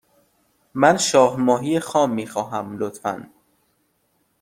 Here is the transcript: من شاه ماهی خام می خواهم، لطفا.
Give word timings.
من 0.75 0.97
شاه 0.97 1.37
ماهی 1.39 1.79
خام 1.79 2.11
می 2.11 2.27
خواهم، 2.27 2.77
لطفا. 2.79 3.29